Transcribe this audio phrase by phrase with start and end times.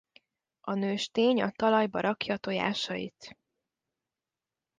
[0.61, 3.37] A nőstény a talajba rakja tojásait.